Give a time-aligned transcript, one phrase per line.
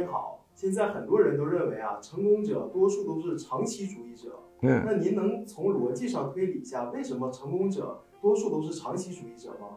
[0.00, 4.30] 你好，现在很多人都认为啊，成功者多数都是长期主义者。
[4.62, 9.76] 嗯，那您能从逻辑上推理一下，为什么成功者多数都是长期主义者吗？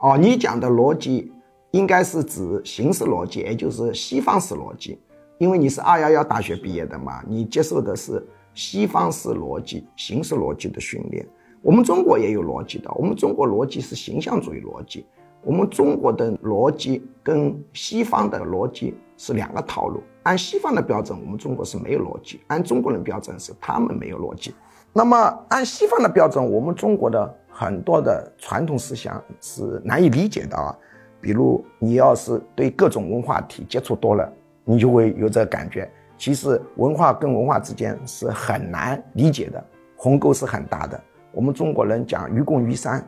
[0.00, 1.32] 哦，你讲的逻辑
[1.70, 4.98] 应该是指形式逻辑，也就是西方式逻辑，
[5.38, 11.26] 因为你是二幺幺大学毕业的嘛，你接受的是西方式逻辑、形式逻辑的训练。
[11.62, 15.06] 我们中国也有逻辑的，我们中国逻辑是形象主义逻辑，
[15.42, 20.02] 我们中国的逻辑跟西方的逻辑是两个套路。
[20.24, 24.54] 按西方的标准，我们中国是没有逻辑；按中国人标准，是他们没有逻辑。
[24.92, 25.16] 那么
[25.48, 30.76] 按西方的标准，我们中国的很多的传统思想是难以理解的啊。
[31.20, 34.32] 比如你要是对各种文化体接触多了，
[34.64, 35.88] 你就会有这感觉。
[36.18, 39.62] 其实文化跟文化之间是很难理解的，
[39.96, 41.00] 鸿沟是很大的。
[41.30, 43.06] 我们中国人讲愚公移山，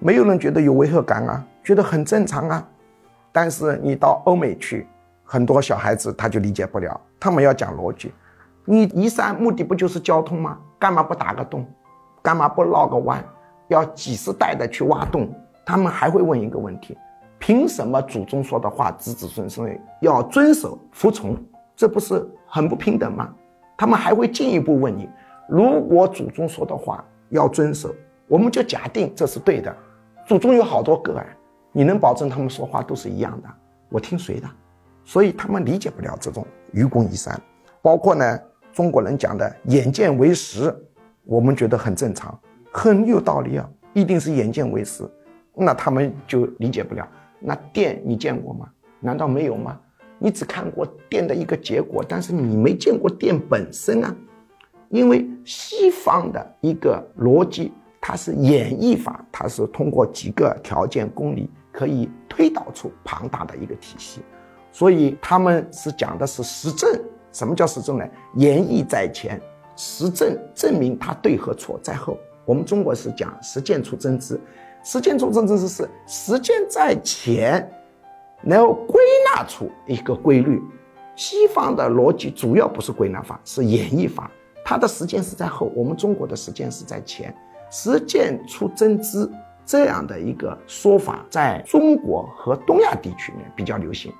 [0.00, 2.68] 没有人觉得有违和感啊，觉得很正常啊。
[3.30, 4.86] 但是你到欧美去。
[5.32, 8.12] 很多小孩子他就理解不了，他们要讲逻辑。
[8.66, 10.58] 你移山目的不就是交通吗？
[10.78, 11.66] 干嘛不打个洞？
[12.20, 13.24] 干嘛不绕个弯？
[13.68, 15.34] 要几十代的去挖洞？
[15.64, 16.98] 他们还会问一个问题：
[17.38, 21.34] 凭什么祖宗说的话子子孙孙要遵守服从？
[21.74, 23.32] 这不是很不平等吗？
[23.78, 25.08] 他们还会进一步问你：
[25.48, 27.88] 如果祖宗说的话要遵守，
[28.28, 29.74] 我们就假定这是对的。
[30.26, 31.26] 祖宗有好多个哎，
[31.72, 33.48] 你能保证他们说话都是一样的？
[33.88, 34.46] 我听谁的？
[35.04, 37.40] 所以他们理解不了这种愚公移山，
[37.80, 38.38] 包括呢
[38.72, 40.74] 中国人讲的眼见为实，
[41.24, 42.38] 我们觉得很正常，
[42.72, 45.04] 很有道理啊，一定是眼见为实，
[45.54, 47.06] 那他们就理解不了。
[47.40, 48.68] 那电你见过吗？
[49.00, 49.78] 难道没有吗？
[50.18, 54.14] 你只看过电的一个结果，但是你没见过电本身啊。
[54.88, 64.20] 因为西方的一个逻辑，它是演绎法，它是通过几个条件公理可以推导出庞大的一个体系。
[64.72, 66.98] 所以他们是讲的是实证，
[67.30, 68.04] 什么叫实证呢？
[68.34, 69.40] 言义在前，
[69.76, 72.18] 实证证明它对和错在后。
[72.44, 74.40] 我们中国是讲实践出真知，
[74.82, 77.70] 实践出真知是实践在前，
[78.42, 80.60] 然后归纳出一个规律。
[81.14, 84.30] 西方的逻辑主要不是归纳法，是演绎法，
[84.64, 87.32] 它的实践是在后，我们中国的实践是在前，
[87.70, 89.30] 实践出真知
[89.64, 94.10] 这样的一个说法，在中国和东亚地区呢比较流行。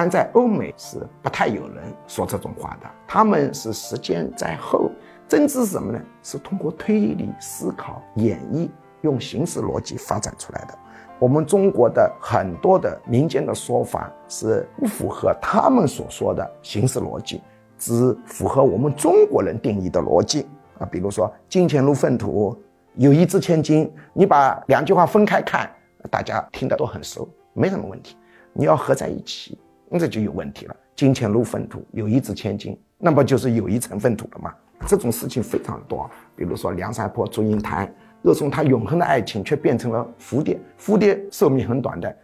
[0.00, 4.92] 但在欧美是不太有人说这种话的，他们是时间在后，
[5.26, 6.00] 政治是什么呢？
[6.22, 8.70] 是通过推理、思考、演绎，
[9.00, 10.78] 用形式逻辑发展出来的。
[11.18, 17.42] 我们中国的很多的民间的说法是不符合他们所说的形式逻辑，
[17.76, 20.46] 只符合我们中国人定义的逻辑
[20.78, 20.86] 啊。
[20.86, 22.56] 比如说“金钱如粪土，
[22.94, 25.68] 友谊值千金”，你把两句话分开看，
[26.08, 28.16] 大家听得都很熟，没什么问题。
[28.52, 29.58] 你要合在一起。
[29.90, 30.76] 那就有问题了。
[30.94, 34.52] 金钱如粪土，友谊值千金，那不就是友谊成粪土了吗？
[34.86, 36.08] 这种事情非常多。
[36.36, 40.58] 比如说梁山泊、祝英台，歌颂他永恒的爱情，却变成了蝴蝶。
[40.80, 42.16] 蝴蝶寿命很短的，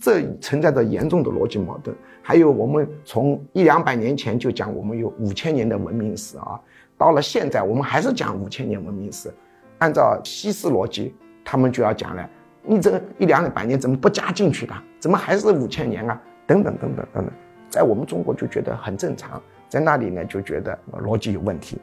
[0.00, 1.96] 这存在着严重的逻辑矛盾。
[2.22, 6.60] 还有，我们从一两百年前就讲我们有五千年的文明史啊，
[6.96, 9.32] 到了现在我们还是讲五千年文明史。
[9.78, 11.12] 按照西式逻辑，
[11.44, 12.30] 他们就要讲了：
[12.62, 14.74] 你这一两百年怎么不加进去的？
[15.00, 16.20] 怎么还是五千年啊？
[16.52, 17.32] 等等等等等等，
[17.70, 21.80] 在我们中国就觉得很正常，在那里呢就觉得逻辑有问题。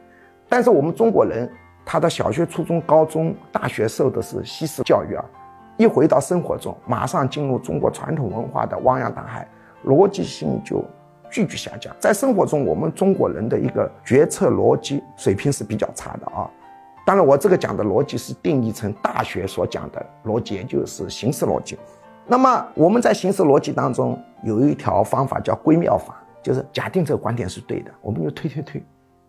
[0.48, 1.50] 但是我们中国人，
[1.84, 5.24] 他的小学、初中、高中、大学受的是西式教育啊，
[5.76, 9.48] 一回到生活中，马上进入中国传统文化的汪洋大海，
[9.86, 10.84] 逻辑性就
[11.30, 11.94] 剧剧下降。
[11.98, 16.48] 在生活中，我们中国人的一个决策逻辑水平是比较差的啊。
[17.04, 21.76] 当然，我这个讲的逻辑是定义成大学所讲的逻辑，也就是形式逻辑。
[22.30, 28.80] 那么我们在形式逻辑当中有一条方法叫归谬法，就是假定这个观点是对的，我们就推推推，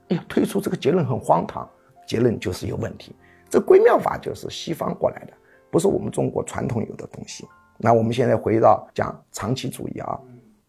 [0.10, 1.68] 哎呀，推出这个结论很荒唐，
[2.06, 3.16] 结论就是有问题。
[3.50, 5.34] 这归谬法就是西方过来的，
[5.72, 7.44] 不是我们中国传统有的东西。
[7.80, 10.20] 那我们现在回到讲长期主义啊，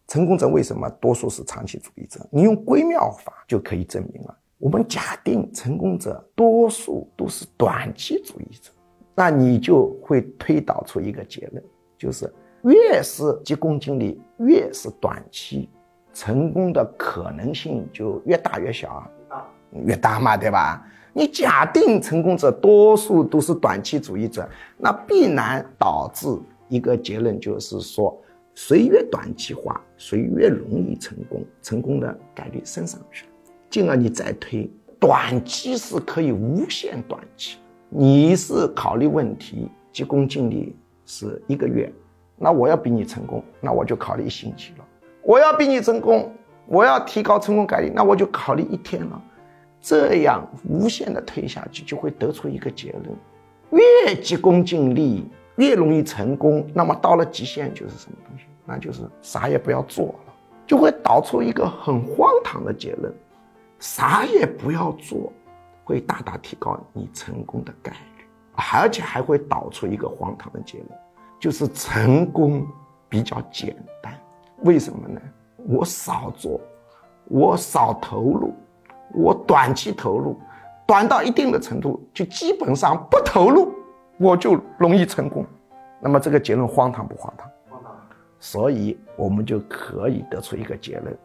[0.07, 2.19] 成功者为什么多数是长期主义者？
[2.31, 4.35] 你用归谬法就可以证明了。
[4.57, 8.71] 我们假定成功者多数都是短期主义者，
[9.13, 11.63] 那你就会推导出一个结论。
[12.03, 12.29] 就是
[12.63, 15.69] 越是急功近利，越是短期，
[16.13, 18.89] 成功的可能性就越大越小
[19.29, 19.47] 啊，
[19.85, 20.85] 越大嘛，对吧？
[21.13, 24.45] 你假定成功者多数都是短期主义者，
[24.77, 26.27] 那必然导致
[26.67, 28.19] 一个结论，就是说，
[28.53, 33.27] 谁越短期化，谁越容易成功，成功的概率升上去。
[33.69, 34.69] 进而你再推，
[34.99, 40.75] 短期是可以无限短期，你是考虑问题，急功近利。
[41.05, 41.91] 是一个月，
[42.37, 44.85] 那我要比你成功，那我就考虑一星期了。
[45.21, 46.31] 我要比你成功，
[46.65, 49.21] 我要提高成功概率，那我就考虑一天了。
[49.81, 56.65] 这样无限的推下去，就会得出一个结论：越急功近利，越容易成功。
[56.73, 58.45] 那么到了极限就是什么东西？
[58.65, 60.33] 那就是啥也不要做了，
[60.65, 63.13] 就会导出一个很荒唐的结论：
[63.79, 65.33] 啥也不要做，
[65.83, 67.97] 会大大提高你成功的概率，
[68.55, 70.89] 而且还会导出一个荒唐的结论，
[71.39, 72.65] 就是成功
[73.09, 74.13] 比较简单。
[74.63, 75.21] 为什么呢？
[75.57, 76.59] 我少做，
[77.25, 78.53] 我少投入。
[79.15, 80.39] 我短期投入，
[80.87, 83.71] 短到一定的程度，就基本上不投入，
[84.17, 85.45] 我就容易成功。
[85.99, 87.47] 那么这个结论荒唐不荒唐？
[87.69, 87.95] 荒唐。
[88.39, 91.15] 所以我们就可以得出一个结论：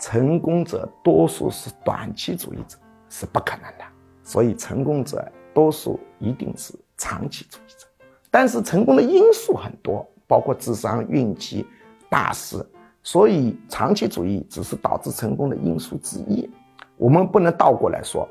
[0.00, 2.78] 成功者多数是短期主义者，
[3.10, 3.84] 是不可能的。
[4.22, 7.86] 所以成功者多数一定是长期主义者。
[8.30, 11.66] 但是成功的因素很多，包括智商、运气、
[12.10, 12.64] 大师，
[13.02, 16.48] 所以长期主义只是导致成功的因素之一。
[16.96, 18.28] 我们不能倒过来说，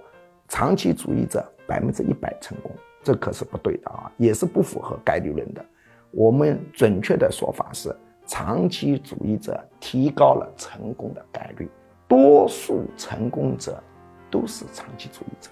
[0.48, 2.72] 长期主义者百分之一百成功，
[3.02, 5.66] 这可是不对的啊，也是不符合概率论的。
[6.12, 11.70] 我们准确的说法是，长期主义者提高了成功的概率，
[12.08, 13.82] 多数成功者
[14.30, 15.50] 都是长期主义者，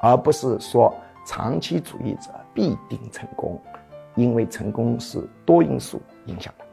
[0.00, 0.94] 而不是说
[1.26, 3.60] 长期主义者必定成功，
[4.14, 6.64] 因为成功是多因素影响的。